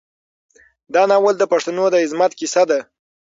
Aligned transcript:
دا 0.93 1.01
ناول 1.11 1.35
د 1.39 1.43
پښتنو 1.51 1.83
د 1.89 1.95
عظمت 2.03 2.31
کیسه 2.39 2.63
ده. 2.69 2.79